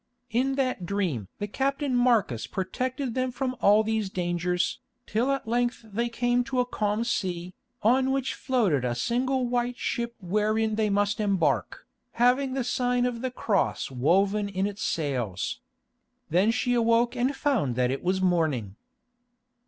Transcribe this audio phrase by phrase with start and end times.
[0.31, 5.85] In that dream the captain Marcus protected them from all these dangers, till at length
[5.93, 10.89] they came to a calm sea, on which floated a single white ship wherein they
[10.89, 15.59] must embark, having the sign of the Cross woven in its sails.
[16.31, 18.77] Then she awoke and found that it was morning.